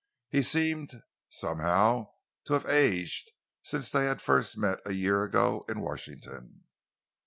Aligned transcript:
He 0.31 0.41
seemed, 0.41 1.03
somehow, 1.29 2.13
to 2.45 2.53
have 2.53 2.65
aged 2.65 3.33
since 3.61 3.91
they 3.91 4.05
had 4.05 4.19
first 4.19 4.57
met, 4.57 4.79
a 4.83 4.93
year 4.93 5.21
ago, 5.21 5.63
in 5.69 5.79
Washington. 5.79 6.63